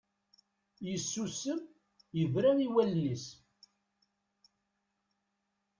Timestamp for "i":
2.65-2.67